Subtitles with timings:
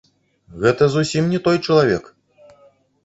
[0.63, 2.03] Гэта зусім не той чалавек!